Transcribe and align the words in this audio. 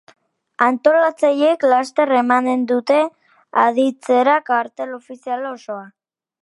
Antolatzaileek 0.67 1.65
laster 1.73 2.13
emanen 2.21 2.65
dute 2.73 2.99
aditzera 3.67 4.41
kartel 4.51 5.01
ofizial 5.01 5.49
osoa. 5.57 5.91